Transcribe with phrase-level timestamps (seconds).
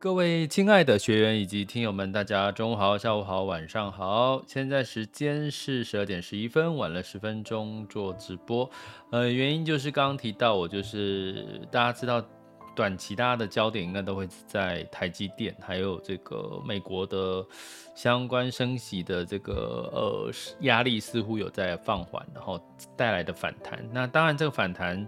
[0.00, 4.40] 各位亲爱的学员以及听友们，大家中午好、下午好、晚上好。
[4.46, 8.70] 现在时间是十二点十一分，晚了十分钟做直播。
[9.10, 12.24] 呃，原因就是刚刚提到，我就是大家知道，
[12.76, 17.44] 短期大家的焦点应该都会在台积电，还有这个美国的
[17.92, 22.60] 相关升息的这个呃压力似乎有在放缓，然后
[22.96, 23.84] 带来的反弹。
[23.92, 25.04] 那当然，这个反弹。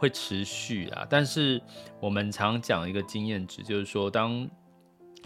[0.00, 1.60] 会持续啊，但是
[2.00, 4.48] 我们常讲一个经验值，就是说，当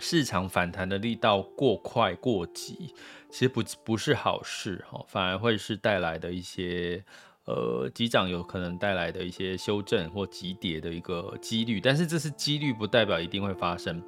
[0.00, 2.92] 市场反弹的力道过快过急，
[3.30, 7.00] 其实不不是好事哈，反而会是带来的一些
[7.44, 14.02] 呃急涨有可能带来的一些修正或急跌的一个几率，但是这是几率，不代表一定会发生。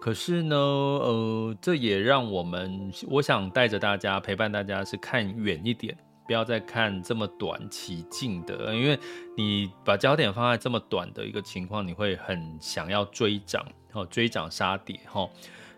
[0.00, 5.98] 可是呢，呃，这也让我们，我想带着大家陪伴大家是看远一点。
[6.26, 8.98] 不要再看这么短期近的，因为
[9.36, 15.28] 你把焦点放在这么短的一个情况，你会很想要追涨，哦，追涨杀跌，哈。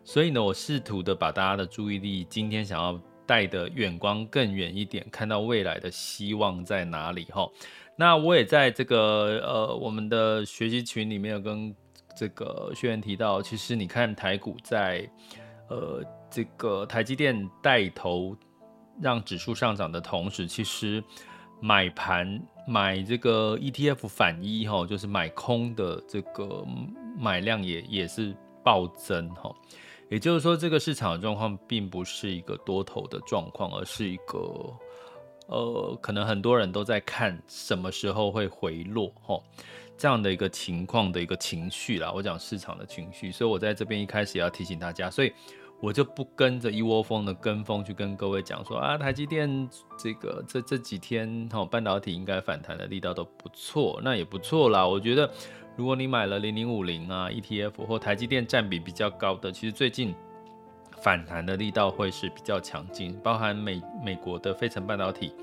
[0.05, 7.49] 所以呢，我试图的把大家的注意力，今天想要带的远光更远一点，看到未来的希望在哪里，哈。
[7.97, 11.75] 那我也在这个呃我们的学习群里面有跟
[12.15, 15.09] 这个学员提到，其实你看台股在
[15.69, 18.37] 呃这个台积电带头。
[19.00, 21.03] 让指数上涨的同时，其实
[21.60, 26.65] 买盘买这个 ETF 反一哈，就是买空的这个
[27.19, 29.55] 买量也也是暴增哈。
[30.10, 34.72] 也就是说，这个市场的状况并不是一个多头的状况，而是一个
[35.49, 39.41] 呃，可能很多人都在看什么时候会回落哈，
[39.97, 42.12] 这样的一个情况的一个情绪啦。
[42.15, 45.32] 我讲市场的情绪，所以我在这边一开始也要提醒大家，所以。
[45.81, 49.69] 我就不跟着一窝蜂的跟风去跟各位讲说啊，台积电
[49.99, 54.87] 这个这这几天哈，半导体应该反弹的力道都不错，那也不错啦。
[54.87, 55.31] 我觉得
[55.77, 60.15] 如果你买了零零五零啊 ETF 或台积电占比比较高的，其实最近
[61.03, 65.35] 反弹的力道会是比较强劲，包含美美国的费城半导体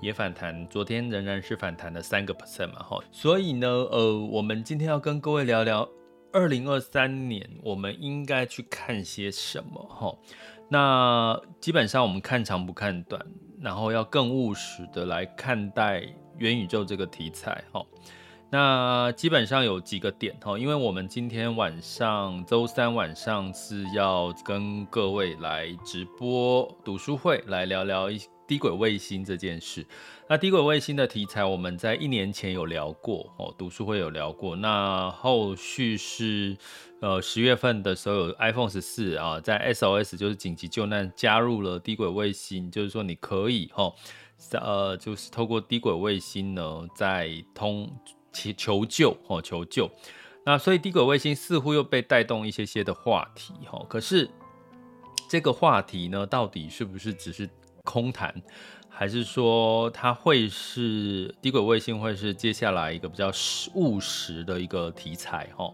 [0.00, 2.98] 也反弹，昨天仍然是反弹了三个 percent 嘛哈。
[3.12, 5.86] 所以呢，呃，我们今天要跟各位聊聊。
[6.32, 9.82] 二零二三年，我们应该去看些什么？
[9.88, 10.14] 哈，
[10.68, 13.24] 那基本上我们看长不看短，
[13.60, 16.06] 然后要更务实的来看待
[16.36, 17.64] 元宇宙这个题材。
[17.72, 17.84] 哈，
[18.50, 20.36] 那基本上有几个点。
[20.40, 29.86] 哈，因为我们今天晚上周三晚上是要跟各位来直播读书会，来聊聊一低轨卫星这件事。
[30.30, 34.54] 那低轨卫星的题材，我们在一年前有聊过哦，读书会有聊过。
[34.54, 36.54] 那后续是，
[37.00, 43.90] 呃，十月份的时候有 iPhone 十四啊，在 SOS 就是紧急救难加入了低轨卫星，就是说你可以哈，
[44.52, 47.90] 呃，就是透过低轨卫星呢，在通
[48.30, 49.90] 求求救哦，求救。
[50.44, 54.28] 那所以低轨卫星似乎又被带动一些些的话题哈，可是
[55.26, 57.48] 这个话题呢，到底是不是只是
[57.82, 58.34] 空谈？
[58.98, 63.30] 还是说它会是低轨卫星，会是接下来一个比较
[63.74, 65.72] 务实的一个题材哈？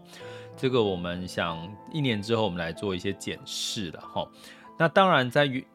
[0.55, 4.29] 这个我们想一年之后我们来做一些检视了哈。
[4.77, 5.65] 那当然在于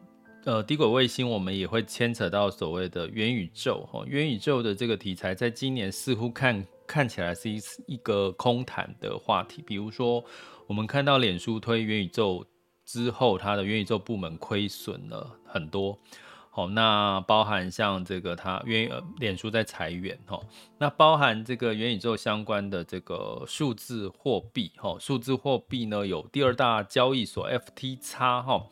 [0.45, 4.05] 呃低轨卫星，我们也会牵扯到所谓的元宇宙哈。
[4.07, 9.61] 元宇宙的这个题材，在今年似乎看看起来是一一个空谈的话题。
[9.67, 10.25] 比如说，
[10.69, 12.47] 我们看到脸书推元宇宙
[12.87, 15.99] 之后，它的元宇宙部门亏损了很多。
[16.61, 20.39] 哦，那包含像这个它元呃脸书在裁员哈，
[20.79, 28.67] 那包含这个元宇宙相关的这个数字货币哈，数字货币呢有第二大交易所 FTX 哈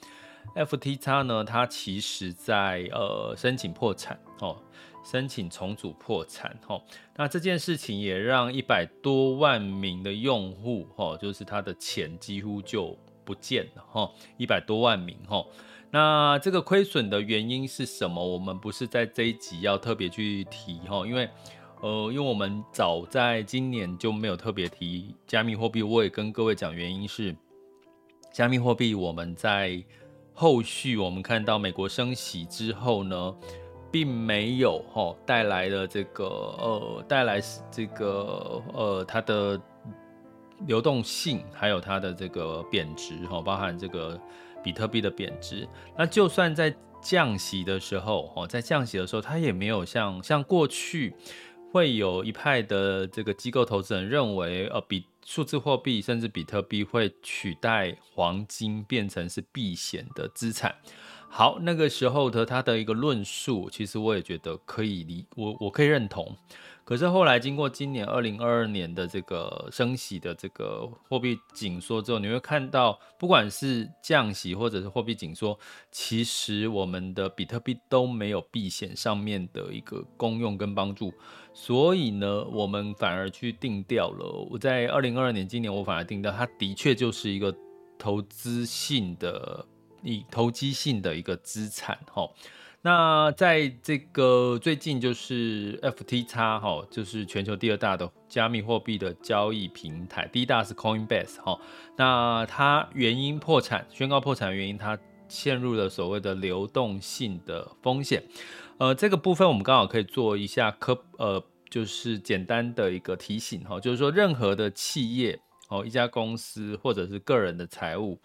[0.55, 4.61] ，FTX 呢，它其实在呃申请破产哦，
[5.05, 6.82] 申请重组破产哦。
[7.17, 15.43] 那这件事情也让一百多万名的用户哦，就是他的钱几乎就不见了哈，一百多万名哈。
[15.90, 18.23] 那这个亏损的原因是什么？
[18.23, 21.26] 我们不是在这一集要特别去提哈，因为
[21.81, 25.82] 呃，因为我们早在今年就没有特别提加密货币。
[25.82, 27.35] 我也跟各位讲，原因是
[28.31, 29.82] 加密货币我们在
[30.35, 33.35] 后续我们看到美国升息之后呢，
[33.90, 37.40] 并没有哈带来了这个呃带来
[37.70, 39.58] 这个呃它的
[40.67, 44.20] 流动性，还有它的这个贬值哈，包含这个。
[44.69, 45.67] 比特币的贬值，
[45.97, 51.15] 那就算在降息的时候，哦，在降息的时候，它也没有像像过去
[51.73, 60.75] 会有一派的这个机构投资人认为，呃，比数字货币甚至比特币会取代黄金变成是避险的资产。
[61.31, 66.37] 好，那个时候的他的一个论述，其实我也觉得可以理，我我可以认同。
[66.88, 75.58] 可是后来经过今年二零二二年的这个升息的这个货币紧缩之后，你会看到，不管是降息或者是货币紧缩，
[75.93, 81.12] 其实我们的比特币都没有避险上面的一个功用跟帮助，
[81.52, 84.49] 所以呢，我们反而去定调了。
[84.50, 87.55] 我在二零二二年今年，我反而定调，它的确就是一个
[87.99, 89.62] 投资性的、
[90.02, 92.26] 以投机性的一个资产，哈。
[92.80, 101.58] 那在这个最近就是 FTX 哈，就是全球第二大的加密货币的交易平台，第一大是 Coinbase 哈。
[101.96, 104.96] 那它原因破产，宣告破产的原因，它
[105.26, 108.22] 陷入了所谓的流动性的风险。
[108.78, 115.38] 呃，这个部分我们刚好可以做一下科，呃，就是简单的一个提醒哈，就是说任何的企业
[115.69, 118.20] 哦，一家公司或者是个人的财务。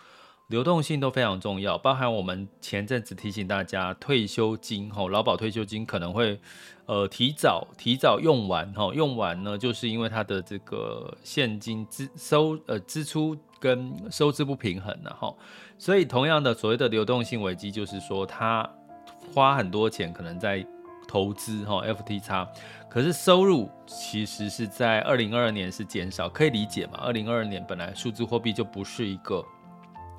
[0.54, 6.40] 流动性都非常重要，包含我们前阵子提醒大家，退休金吼，劳保退休金可能会
[6.86, 15.36] 呃提早提早用完吼，用完呢，就是因为它的这个现金支收呃支出跟收支不平衡了哈，
[15.80, 18.70] 所以同样的所谓的流动性危机，就是说他
[19.34, 20.64] 花很多钱可能在
[21.08, 22.48] 投资哈 FTX，
[22.88, 27.00] 可是收入其实是在二零二二年是减少，可以理解嘛？
[27.00, 29.44] 二零二二年本来数字货币就不是一个。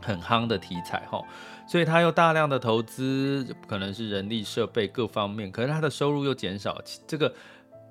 [0.04, 1.22] 很夯的题材哈，
[1.66, 7.34] 所以他又大量的投资，可能是人力设备各方面，可是他的收入又减少，这个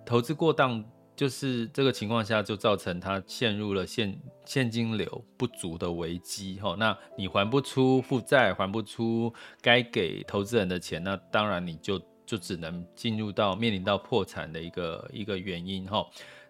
[0.06, 4.16] 投资过当，就是这个情况下就造成他陷入了现
[4.46, 6.76] 现金流不足的危机哈。
[6.78, 16.06] 那你还不出负债，还不出该给投资人的钱，那当然你就就只能进入到面临到破产的一个一个原因哈。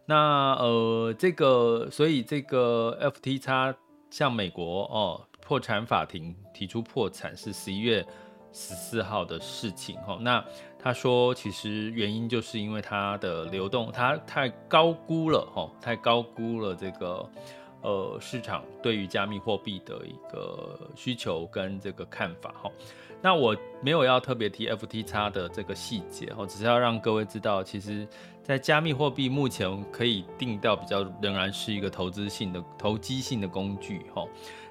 [0.05, 3.75] 那呃这个所以这个 FTX
[4.09, 5.25] 像美国哦。
[5.43, 8.05] 破产法庭提出破产是十一月
[8.53, 10.43] 十四号的事情哈，那
[10.79, 17.29] 他说其实原因就是因为它的流动，它太高估了哈，太高估了这个
[17.81, 22.71] 呃市场对于加密货币的一个需求跟这个看法哈。
[23.21, 28.07] 那我没有要特别提 FTX 的这个细节哈，只是要让各位知道，其实
[28.43, 34.25] 在加密货币目前可以定到比较仍然是一个投资性的投机性的工具哈。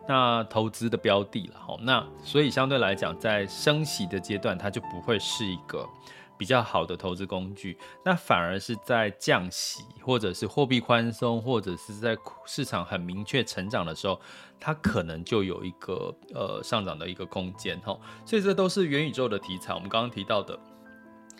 [0.07, 5.89] 那投资的标的了哈，那所以相对来讲，在升息的阶段，它就不会是一个
[6.37, 7.79] 比较好的投资工具。
[8.05, 12.15] 那反而是在降息，或者是货币宽松，或者是在
[12.45, 14.21] 市场很明确成长的时候，
[14.59, 17.97] 它可能就有一个呃上涨的一个空间哈。
[18.27, 19.73] 所以这都是元宇宙的题材。
[19.73, 20.59] 我们刚刚提到的，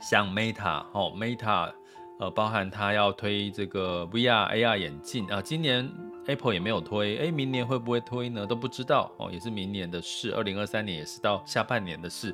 [0.01, 1.73] 像 Meta 哦，Meta。
[2.19, 5.91] 呃，包含它要推这个 VR、AR 眼镜啊，今年
[6.27, 8.47] Apple 也没有推，哎，明年会不会推呢？
[8.47, 12.33] 都不知道哦，也是明年的事，二零二三年也是到下半年的事。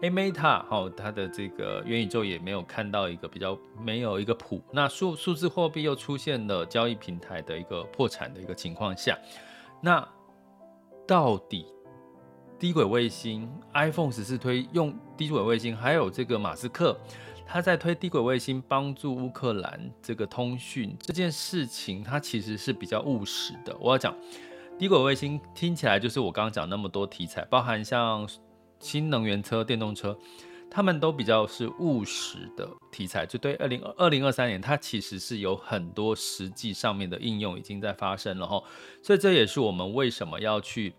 [0.00, 4.62] 哎，Meta 哦，它的这个元宇宙也没有看到一个比较没有一个谱。
[4.72, 9.18] 那数数字货币又出现了交易平台的一个破产的一个情况下，
[9.80, 10.08] 那
[11.06, 11.66] 到底
[12.58, 16.96] 低轨卫星 iPhone 只是推用低轨卫星，还有这个马斯克。
[17.50, 23.74] 他在推低轨卫星帮助乌克兰这个通讯这件事情，它其实是比较务实的。
[23.80, 24.14] 我要讲
[24.78, 28.28] 低轨卫星听起来就是我刚刚讲那么多题材，包含像
[28.78, 30.14] 新能源车、电动车，
[30.70, 33.24] 他们都比较是务实的题材。
[33.24, 38.62] 就对二零二零二三年，它其实是有很多实际上面的应用已经在发生了哈。
[39.02, 40.94] 所以这也是我们为什么要去。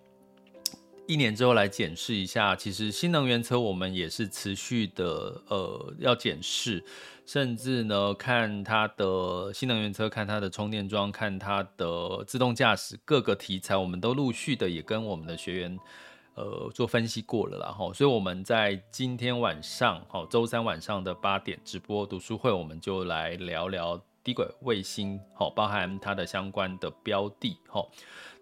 [1.10, 6.84] 一年之后来检视一下，其实新能源车我们也是持续的，呃，要检视，
[7.26, 15.80] 甚至呢，看它的新能源车，看它的充电桩，看它的自动驾驶各个题材，我们都陆续的也跟我们的学员，
[16.36, 27.90] 呃做分析过了啦哈，所以我们在今天晚上哈，周三晚上的八点直播读书会，我们就来聊聊低轨卫星，好，包含它的相关的标的，好，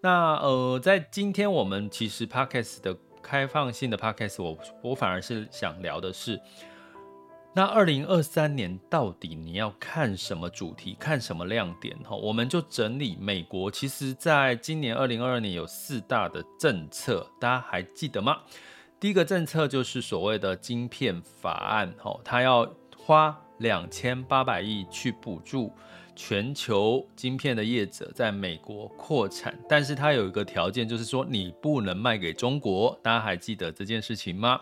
[0.02, 6.40] 那呃，在今天我们其实 Podcast 的开放性的 Podcast，我我反而是想聊的是。
[7.54, 11.98] 那二零二三年到底你要看什么主题，看什么亮点？
[12.04, 13.72] 哈，我们就整理美国。
[13.72, 18.38] 其实，在今年二零二二年有四大的政策，大家还记得吗？
[19.00, 25.74] 第一个政策就是所谓的晶片法案，哈，它要花两千八百亿去补助
[26.18, 33.00] 全球晶片的业者在美国扩产，但是它有一个条件，就是说你不能卖给中国。
[33.04, 34.60] 大家还记得这件事情吗？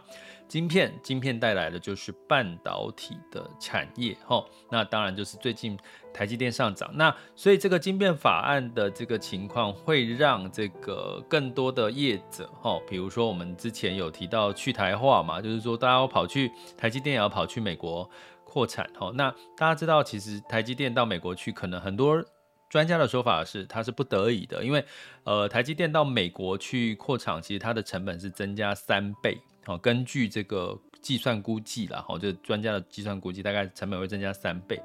[0.50, 5.76] 晶片，晶片带来的就是半导体的产业，吼，那当然就是最近
[6.14, 18.08] 台积电上涨，那所以这个晶片法案的这个情况会让这个更多的业者，吼，比如说我们之前有提到去台化嘛，就是说大家要跑去台积电也要跑去美国
[18.56, 22.24] 扩产，吼，那大家知道其实台积电到美国去，可能很多
[22.70, 24.86] 专家的说法是它是不得已的，因为
[25.26, 29.38] 呃台积电到美国去扩厂，其实它的成本是增加三倍。
[29.66, 34.82] 哦，根据这个计算估计啦，好，这专家的计算估计，大概成本会增加三倍。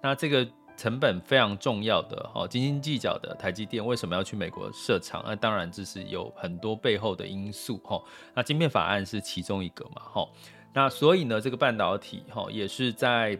[0.00, 0.46] 那这个
[0.76, 5.24] 成本非常重要的，好，斤斤计较的台积电为什么要去美国设厂？
[5.26, 8.00] 那当然这是有很多背后的因素，哈。
[8.32, 10.28] 那晶片法案是其中一个嘛，哈。
[10.72, 13.38] 那所以呢，这个半导体，哈，也是在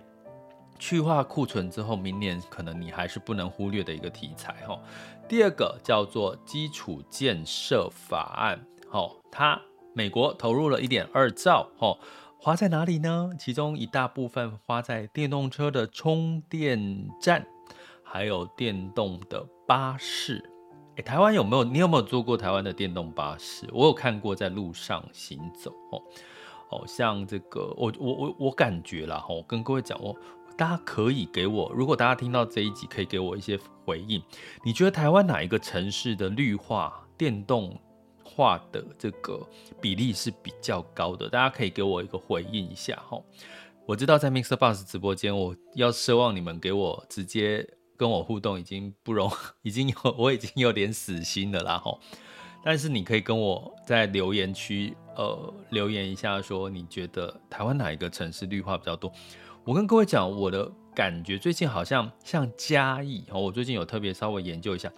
[0.79, 4.81] 去化库存之后，明年可能你还是不能忽略的一个题材，哈。
[5.29, 9.61] 第二个叫做基础建设法案，好，它。
[9.95, 11.99] 美国投入了一点二兆，哦，
[12.39, 13.31] 花在哪里呢？
[13.37, 17.45] 其中一大部分花在电动车的充电站，
[18.05, 20.49] 还有电动的巴士。
[21.05, 21.65] 台湾有没有？
[21.65, 23.69] 你有没有坐过台湾的电动巴士？
[23.73, 26.01] 我有看过在路上行走，哦，
[26.71, 30.17] 哦，像这个，我我我我感觉啦，哈，跟各位讲，我
[30.57, 34.23] 大家可以给我，如果大家听到这一集，可以给我一些回应。
[34.63, 37.79] 你觉得台湾哪一个城市的绿化电动
[38.23, 39.41] 化的这个
[39.81, 43.19] 比例是比较高的，大家可以给我一个回应一下哈。
[43.87, 49.33] 我知道在 MixerBox 直播间，我要奢望你们给我直接跟我互动已经不容，
[49.63, 51.99] 已经有我已经有点死心了啦哈。
[52.63, 59.13] 但是你可以跟我在留言区呃留言一下，说你觉得台湾哪一个城市绿化比较多？
[59.65, 64.91] 我跟各位讲，我的感觉最近好像像嘉义哦，我最近有特别稍微研究一下。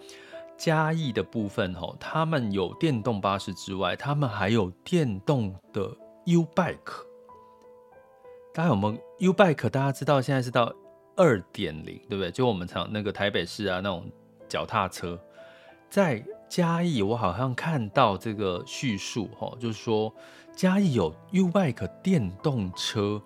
[0.57, 5.81] 嘉义的部分哦，他们有电动巴士之外，他们还有电动的
[6.25, 7.03] U Bike。
[8.53, 9.69] 大家有没有 U Bike？
[9.69, 10.71] 大家知道现在是到
[11.15, 12.29] 二点零，对不对？
[12.29, 14.07] 就我们常那个台北市啊那种
[14.47, 15.19] 脚踏车，
[15.89, 20.13] 在嘉义我好像看到这个叙述吼，就是说
[20.53, 23.21] 嘉义有 U Bike 电动车，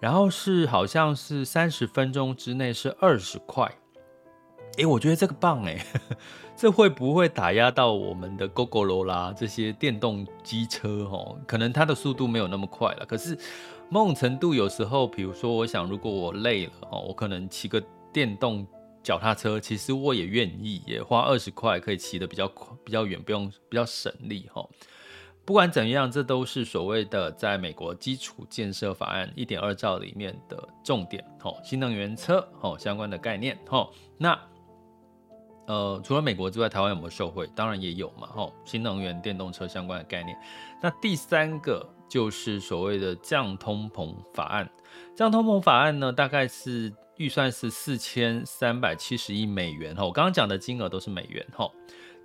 [0.00, 3.70] 然后是好像是三十分钟之内是二十块。
[4.78, 5.78] 哎，我觉得这个棒哎，
[6.58, 11.38] 这会不会打压到我们的 Gogoro 啦这些电动机车哦？
[11.46, 13.38] 可能它的速度没有那么快了，可是
[13.88, 17.80] 某种程度有时候，比如说我想，如果我累了哦，我可能骑个
[18.12, 18.66] 电动
[19.06, 24.68] 脚踏车，其实我也愿意，也花二十块可以骑得比较快、比较远，不用比较省力哈。
[25.44, 34.36] 不管怎样，这都是所谓的在美国基础建设法案一点二兆里面的重点哦，新能源车哦相关的概念哦，那。
[35.68, 37.48] 呃，除了美国之外，台湾有没有受惠？
[37.54, 40.36] 当然也有嘛，吼，新能源电动车相关的概念。
[40.80, 44.68] 那第三个就是所谓的降通膨法案。
[45.16, 51.72] 降通膨法案呢，大概是预算是四千三百七十亿美元，吼，我刚刚讲的金额都是美元，吼，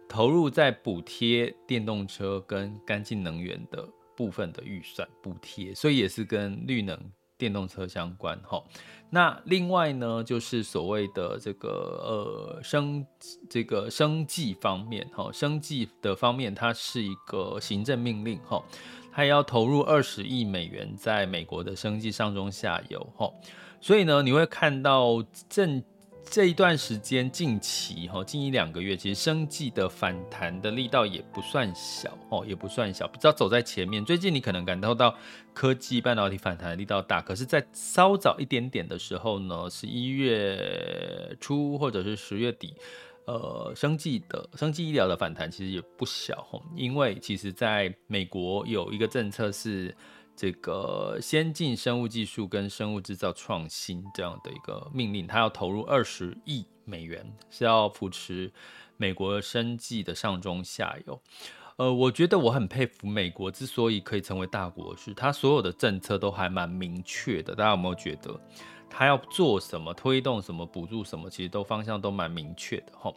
[0.07, 6.99] 投入在补贴电动车跟干净能源的部分的预算补贴，所以也是跟绿能。
[7.37, 8.63] 电动车相关哈，
[9.09, 11.69] 那另外呢，就是所谓的这个
[12.05, 13.03] 呃生
[13.49, 18.63] 这个生计方面哈，生计的方面，它是一个行政命令哈，
[19.11, 23.27] 它要投入二十亿美元在美国的生计上中下游哈，
[23.81, 25.83] 所以呢，你会看到正。
[26.23, 34.05] 这一段时间，近期哈，近一两个月，其实生技的反弹的力道也不算小哦，也不算小，不知道走在前面。
[34.05, 35.13] 最近你可能感受到
[35.53, 42.75] 科技半导体反弹的力道大，可是，在稍早一点点的时候呢，十一月初或者是十月底，
[43.25, 49.93] 呃，生技的生技医疗的反弹其实也不小哦，因为其实在美国有一个政策是。
[50.41, 58.51] 这个先进生物技术跟生物制造创新这样的一个命令，它要投入二十亿美元，是要扶持
[58.97, 61.21] 美国生计的上中下游。
[61.75, 67.53] 呃，我觉得我很佩服美国之所以可以成为大国，是它所有的政策都还蛮明确的。
[67.53, 68.41] 大家有没有觉得？
[68.91, 73.11] 他要做什么，推动什么，补助什么，其实都方向都蛮明确的哈。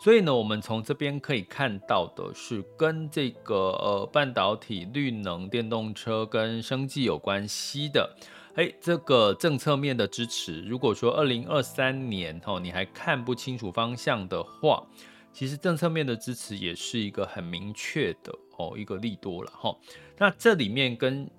[0.00, 8.14] 所以呢，我们从这边可以看到的是跟这个呃半导体、绿能、电动车跟生计有关系的。
[8.56, 14.84] 诶，这个政策面的支持，如果说二零二三年哈你还看不清楚方向的话，
[15.32, 19.74] 其实政策面的支持也是一个很明确的哦一个利多了哈。
[20.18, 21.30] 那这里面跟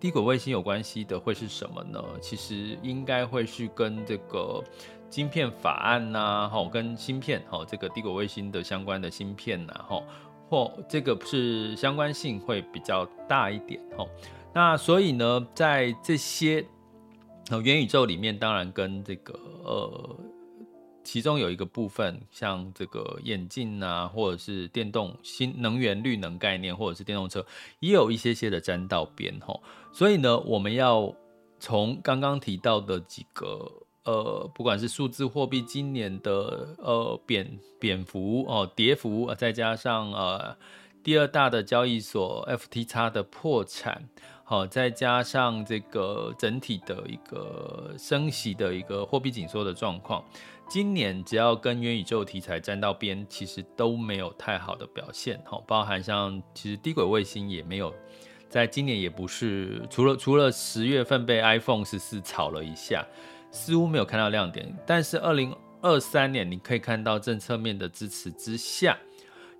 [0.00, 2.02] 低轨卫星有关系的会是什么呢？
[2.22, 4.64] 其实应该会是跟这个
[5.10, 10.02] 晶片法案呐，哈，跟芯片，哈，这个低轨卫星的相关的芯片呐，哈，
[10.48, 14.06] 或这个是相关性会比较大一点，哈。
[14.54, 16.64] 那所以呢，在这些
[17.62, 20.16] 元宇宙里面，当然跟这个呃。
[21.02, 27.44] 其中有一个部分，像这个眼镜啊，或者是电动新能源、绿能概念，或者是电动车，
[27.80, 29.62] 也有一些些的沾到边吼。
[29.92, 31.14] 所以呢，我们要
[31.58, 33.70] 从刚刚提到的几个
[34.04, 40.56] 呃，不管是数字货币今年的呃贬贬幅哦，跌幅，再加上呃
[41.02, 44.08] 第二大的交易所 FTX 的破产，
[44.44, 50.24] 好，再加上这个整体的一个升息的一个货币紧缩的状况。
[50.70, 55.36] 今年只要跟元宇宙题材沾到边，其实都没有太好的表现。
[55.44, 57.92] 哈，包含像其实低轨卫星也没有，
[58.48, 63.04] 在今年也不是，除了除了十月份被 iPhone 十四炒了一下，
[63.50, 64.72] 似乎没有看到亮点。
[64.86, 68.96] 但是二零二三年你可以看到政策面的支持之下，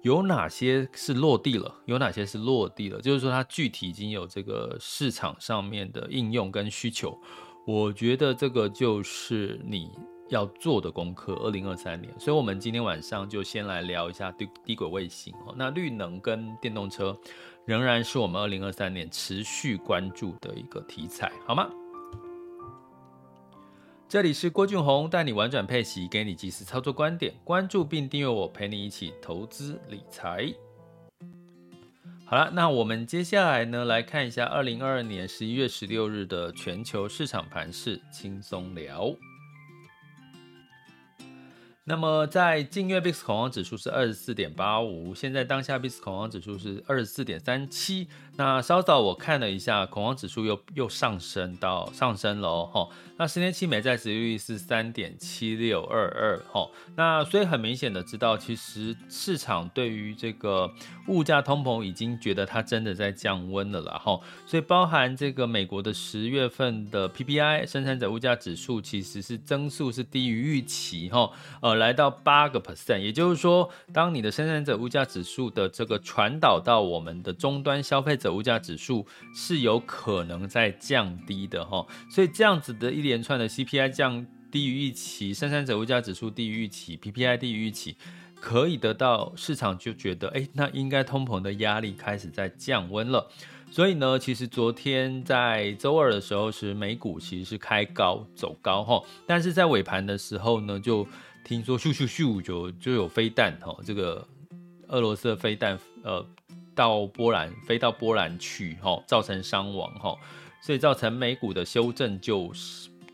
[0.03, 1.75] 有哪些是落地了？
[1.87, 3.01] 有哪些是落地了？
[3.01, 7.21] 就是说它具体已经有这个市场上面的应用跟需求。
[7.67, 9.91] 我觉得这个就是你。
[10.31, 15.55] 要做的功课，二零二三年，所以我们今天晚上就先来聊一下低低轨卫星哦。
[15.57, 17.17] 那绿能跟电动车
[17.67, 21.69] 仍然是我们二零二三年持续关注的一个题材，好吗？
[24.09, 30.53] 这里是郭俊宏带你玩转配息，给你即时操作观点，关注并订阅我，陪你一起投资理财。
[32.25, 39.13] 好了，那我们接下来呢，来看一下二零二二年十一月十六日的全球市场盘势，轻松聊。
[41.91, 48.07] 那么在近月 VIX 恐慌指数是二十四点八五，现在当下 VIX 恐慌指数是二十四点三七。
[48.37, 52.89] 那稍早我看了一下，恐慌指数又又上升到上升了哦。
[53.19, 56.41] 那十年期美债殖利率是三点七六二二。
[56.95, 60.73] 那所以很明显的知道，其实市场对于这个
[61.09, 64.01] 物价通膨已经觉得它真的在降温了啦。
[64.03, 64.19] 哈。
[64.47, 71.31] 所以包含这个美国的十月份的 PPI 生产者物价指数，其实是增速是低于预期哈。
[71.61, 78.31] 呃，来到八个 percent，也就是说，当你的生产者物价指数的这个传导到我们的终端消费者。
[78.31, 87.97] 物价指数是有可能在降低的哈，所以这样子的一连串的 CPI 降低于预期，生产者物价指数低于预期，PPI 低于预期，
[88.41, 93.29] 可以得到市场就觉得，哎，那应该通膨的压力开始在降温了。
[93.71, 101.07] 所以呢，其实昨天在周二的时候是美股其实是开高走高哈，但是在尾盘的时候呢，就
[101.45, 104.27] 听说咻咻咻就就有飞弹哈，这个
[104.89, 106.27] 俄罗斯的飞弹呃。
[106.73, 110.17] 到波兰飞到波兰去，哈，造成伤亡，哈，
[110.63, 112.51] 所以造成美股的修正就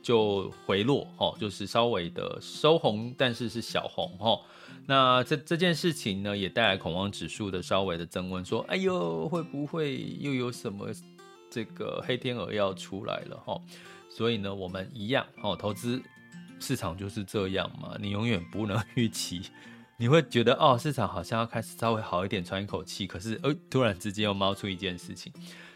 [0.00, 4.38] 就回落，哈，就是稍微的收红，但是是小红，哈。
[4.86, 10.88] 那这这件事情呢，也带来恐慌指数的稍微的增温，说，哎呦，会不会又有什么
[11.50, 13.60] 这个黑天鹅要出来了，哈？
[14.08, 16.00] 所以呢，我们一样，哈，投资
[16.60, 19.50] 市场就是这样嘛，你永远不能预期。
[19.98, 23.06] 你会觉得哦，市场好像要开始稍微好一点，喘一口气。
[23.06, 25.32] 可是，呃，突然之间又冒出一件事情，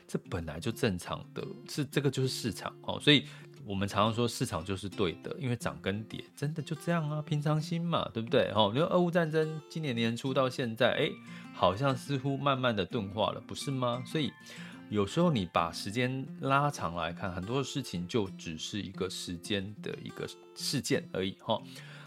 [0.07, 3.01] 这本来就正常的，是这个就是市场哦。
[3.01, 3.25] 所以
[3.65, 8.53] 我们常常说市场就是对的，因为涨跟跌真的就这样啊，平常心嘛，对不对？
[8.55, 11.11] 哦，你说俄乌战争今年年初到现在，哎，
[11.55, 14.03] 好像似乎慢慢的钝化了，不是吗？
[14.05, 14.31] 所以
[14.91, 21.63] 有时候你把时间拉长来看，很多事情就只是一个时间的一个事件而已，哈。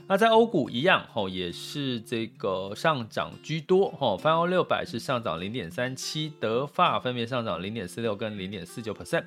[0.06, 9.24] 那在欧股一样，哈，也是这个上涨居多，哈，泛欧六百是上涨零点三七，德法分别上涨零点四六跟零点四九 percent，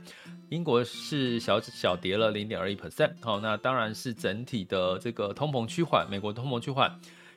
[0.50, 6.94] 英国是小小跌了零点二一 percent，好，那当然是整体的这个通膨趋缓，美国通膨趋缓，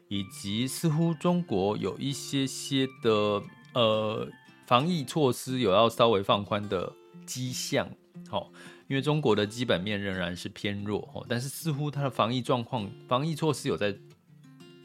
[0.10, 3.42] 以及似乎中国有一些些的
[3.74, 4.28] 呃
[4.70, 6.94] 防疫措施有要稍微放宽的
[7.26, 7.90] 迹象，
[8.30, 8.52] 好。
[8.88, 13.96] 因为中国的基本面仍然是偏弱，哦但是似乎它的防疫状况、防疫措施有在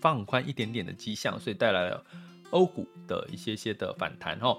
[0.01, 2.03] 放宽一点点的迹象，所以带来了
[2.49, 4.59] 欧股的一些些的反弹哦。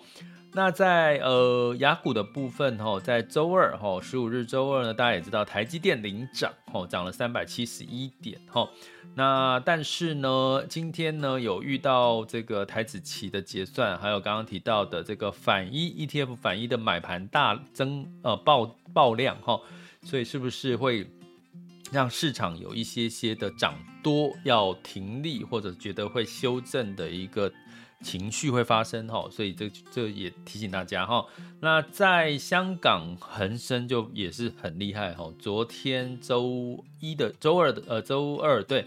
[0.55, 8.65] 那在呃雅股的部分哈，在周二哈十五日周二呢，大家也知道台积电领涨哈，涨了三百七十一点哈。
[9.15, 19.59] 那但是呢，今天呢有遇到这个台子期的结算，还有刚刚提到的这个反一 ETF 反一的买盘大增呃爆爆量哈，
[20.03, 21.05] 所以是不是会
[21.91, 27.51] 让市场有一些些的涨多要停利，或者觉得会修正的一个？
[28.05, 31.25] 情绪会发生哈，所以这这也提醒大家哈。
[31.59, 38.85] 那在香港恒生就也是很厉害哈，昨天周一的周二的呃周二对。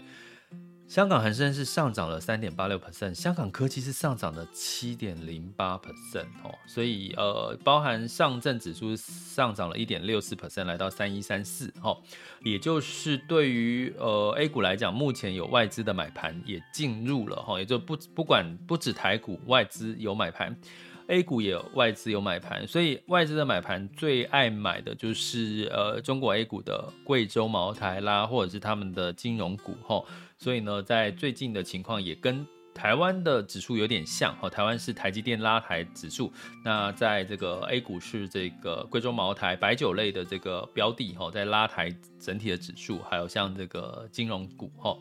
[0.89, 11.95] 香港恒生是上涨了三点八六 percent，香港科技是上涨了七点零八 percent 哦，所以呃，包含上证指数上涨了一点六四 percent，来到三一三四哈，
[12.43, 20.57] 也就是对于呃 A 股来讲，目前有外资的买盘也进入了哈，也就不不管不止台股外资有买盘
[21.05, 30.03] ，A 股也外资有买盘，所以外资的买盘最爱买的就是呃中国 A 股的贵州茅台啦，或者是他们的金融股哈。
[30.39, 36.31] 所以呢，在最近的情况也跟台湾的指数有点像哈，台湾是台积电拉抬指数，
[36.63, 44.97] 那在这个 A 股是这个贵州茅台白酒类的这个标的哈，在拉抬整体的指数，还有像这个金融股哈，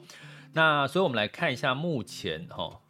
[0.53, 2.81] 那所以我们来看一下目前哈，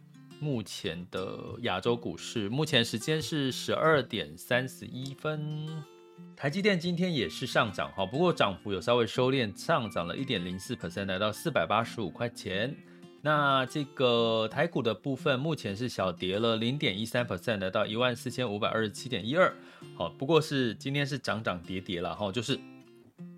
[0.41, 5.98] 目前的亚洲股市，目前时间是十二点三十一分。
[6.37, 12.77] 台积电今天也是上涨哈，不过涨幅有稍微收敛，上涨了一点零四 percent，来到四百八十五块钱。
[13.21, 19.53] 那这个台股的部分目前是小跌了零点一三 percent，来到一万四千五百二十七点一二。
[19.97, 22.57] 好，不过是今天是涨涨跌跌了哈，就是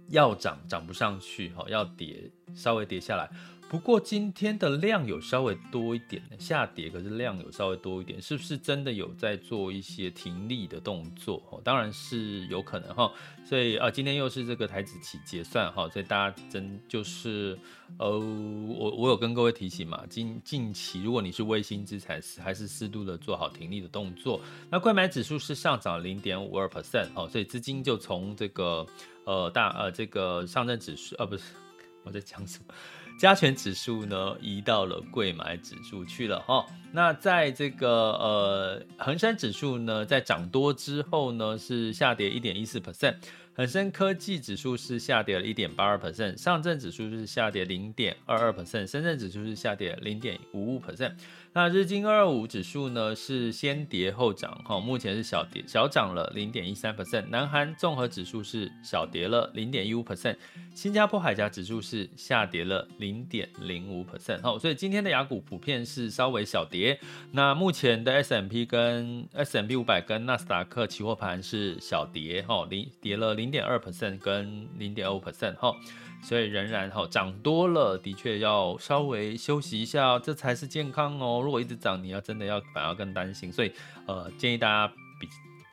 [0.08, 3.30] 要涨涨不上去哈，要跌稍微跌下来。
[3.70, 11.40] 不过今天的量有稍微多一点，下跌，可是量有稍微多一点，是不是真的有在做一些停利的动作？
[11.50, 13.12] 哦，当然是有可能哈。
[13.44, 17.56] 所以啊，今天又是这个台指期结算哈，所以大家真就是
[17.96, 24.40] 呃，我我有跟各位提醒嘛，近近期如果你是卫星资产，还是适度的做好停利的动作。
[24.68, 28.84] 那柜买指数是上涨零点五二 percent 哦，所以资金就从这个
[29.26, 31.54] 呃大呃这个上证指数呃不是
[32.02, 32.74] 我在讲什么？
[33.20, 36.64] 加权指数呢，移到了柜买指数去了哈。
[36.90, 43.16] 那在这个呃恒生指数呢，在涨多之后呢，是下跌一点一四 percent。
[43.52, 51.12] 恒生科技指数是下跌了一点八二 percent，上证指数是下跌零点二二 percent，深圳指数是下跌零点五五 percent。
[51.52, 57.26] 那日经二二五指数呢，是先跌后涨哈，目前是小跌小涨了零点一三 percent。
[57.28, 60.36] 南韩综合指数是小跌了零点一五 percent，
[60.72, 67.00] 新加坡海峡指数是下跌了零点零五 percent 哈，所以今天的雅股普遍是稍微小跌。
[67.32, 75.74] 那目前的 S M P 跟 S M P 五百跟纳斯达克期货盘是小跌哈，零跌了零点二 percent 跟零点二五 percent 哈。
[76.22, 81.40] 所以仍然哈涨多了，的确要稍微休息一下，这才是健康哦。
[81.42, 83.50] 如果一直涨，你要真的要反而更担心。
[83.50, 83.72] 所以
[84.06, 85.26] 呃，建议大家比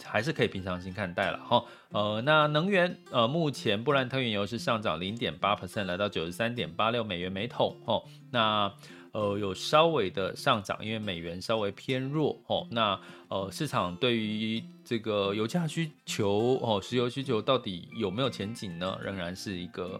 [0.03, 1.63] 还是可以平常心看待了哈。
[1.89, 8.03] 呃，那能源呃，目前布兰特原油是上涨零点八 percent，来到九十三点八六美元每桶哦。
[8.31, 8.71] 那
[9.11, 12.65] 呃有稍微的上涨，因为美元稍微偏弱哦。
[12.71, 18.97] 那呃市场对于这个油价需求哦，石油需求到底有没有前景呢？
[19.03, 19.99] 仍然是一个。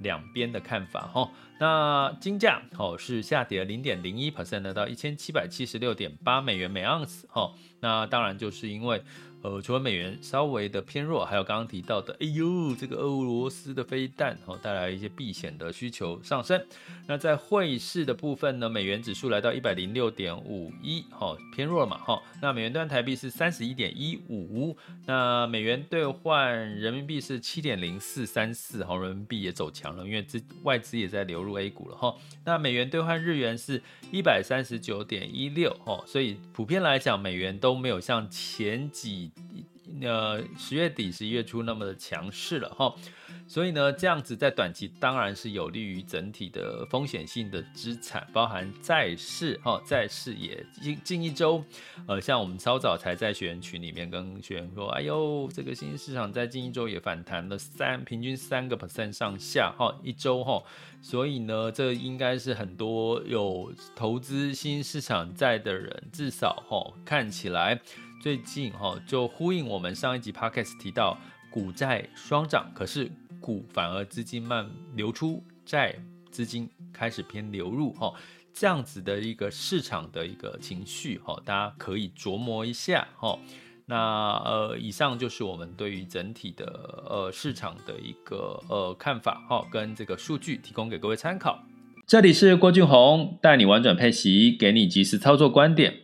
[0.00, 7.52] 两边的看法哈，那金价哦是下跌零点零一 percent，到一千七百七十六点八美元每盎司哈。
[7.84, 9.02] 那当然就是因为
[9.42, 16.58] 呃，除了美元稍微的偏弱，还有刚刚提到的，哎呦，这个俄罗斯的飞弹哦，带来一些避险的需求上升。
[17.06, 22.22] 那在汇市的部分呢，美元指数来到一百零六点五一哈，偏弱了嘛哈。
[22.40, 32.16] 那美元兑台币是三十一点一五，那美元兑换人民币是七点零四三四哈，人民币也走强了，因为资外资也在流入 A 股了哈。
[32.46, 39.32] 那美元兑换日元是一百三十九点一六哈，所以普遍来讲，美元都都没有像前几。
[40.02, 42.92] 呃，十月底、十一月初那么的强势了哈，
[43.46, 51.64] 所以呢，这样子在短期当然是有利于整体的风险性的资产，包含债市哈，债市也近近一周，
[52.08, 60.60] 呃，像我们稍早才在学员群里面跟学员说，哎呦，这个新兴市场在近一周也反弹了三，平均三个 percent 上下哈，一周哈，
[61.00, 67.80] 所以呢，这应该是很多有投资新兴市场债的人，至少哈看起来。
[68.24, 71.18] 最近哈就呼应我们上一集 podcast 提到
[71.50, 75.94] 股债双涨，可是股反而资金慢流出，债
[76.30, 78.14] 资金开始偏流入哈。
[78.54, 83.38] 这样子的一个市场的一个情绪，哈，大家可以琢磨一下，哈。
[83.84, 91.62] 那呃，以上就是我们对于整体的呃市场的一个呃看法，哈，跟这个数据提供给各位参考。
[92.06, 96.03] 这里是郭俊宏，带你玩转配息，给你及时操作观点，